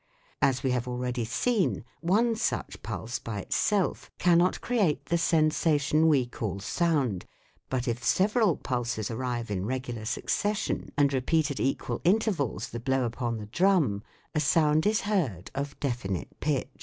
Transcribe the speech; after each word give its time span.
As 0.41 0.63
we 0.63 0.71
have 0.71 0.87
already 0.87 1.23
seen, 1.25 1.85
one 1.99 2.35
such 2.35 2.81
pulse 2.81 3.19
by 3.19 3.39
itself 3.39 4.09
cannot 4.17 4.59
create 4.59 5.05
the 5.05 5.17
sensation 5.19 6.07
we 6.07 6.25
call 6.25 6.59
sound, 6.59 7.27
but 7.69 7.87
if 7.87 8.03
several 8.03 8.57
pulses 8.57 9.11
arrive 9.11 9.51
in 9.51 9.63
regular 9.63 10.05
succession 10.05 10.89
and 10.97 11.13
repeat 11.13 11.51
at 11.51 11.59
equal 11.59 12.01
intervals 12.03 12.69
the 12.69 12.79
blow 12.79 13.05
upon 13.05 13.37
the 13.37 13.45
drum, 13.45 14.01
a 14.33 14.39
sound 14.39 14.87
is 14.87 15.01
heard 15.01 15.51
of 15.53 15.79
definite 15.79 16.29
pitch. 16.39 16.71